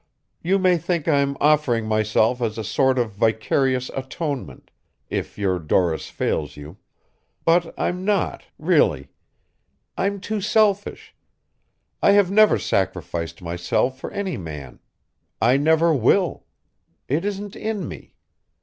You 0.41 0.57
may 0.57 0.79
think 0.79 1.07
I'm 1.07 1.37
offering 1.39 1.85
myself 1.85 2.41
as 2.41 2.57
a 2.57 2.63
sort 2.63 2.97
of 2.97 3.11
vicarious 3.11 3.91
atonement 3.95 4.71
if 5.11 5.37
your 5.37 5.59
Doris 5.59 6.09
fails 6.09 6.57
you 6.57 6.77
but 7.45 7.71
I'm 7.79 8.03
not, 8.03 8.45
really. 8.57 9.09
I'm 9.95 10.19
too 10.19 10.41
selfish. 10.41 11.13
I 12.01 12.13
have 12.13 12.31
never 12.31 12.57
sacrificed 12.57 13.43
myself 13.43 13.99
for 13.99 14.09
any 14.09 14.37
man. 14.37 14.79
I 15.39 15.57
never 15.57 15.93
will. 15.93 16.45
It 17.07 17.23
isn't 17.23 17.55
in 17.55 17.87
me. 17.87 18.15